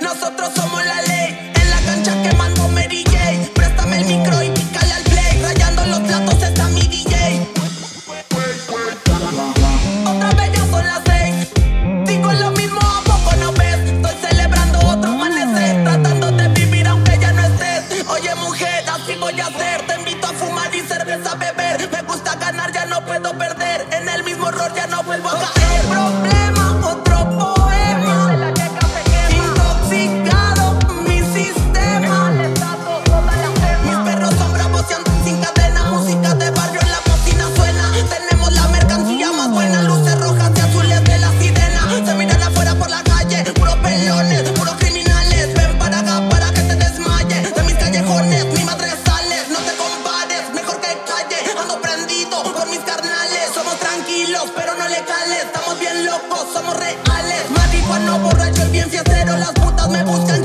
[0.00, 1.52] Nosotros somos la ley.
[1.60, 2.53] En la cancha quemando.
[55.10, 57.50] estamos bien locos, somos reales.
[57.50, 60.43] Marihuana, borracho, el bien fiestero, las putas me buscan.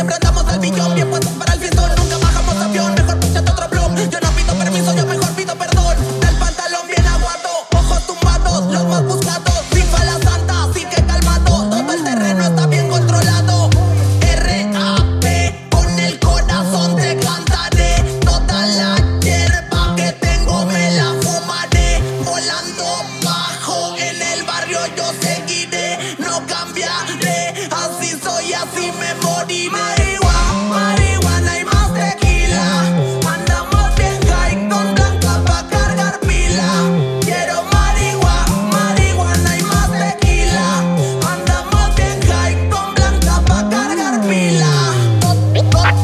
[0.00, 1.49] Siempre andamos al billón, bien pasados para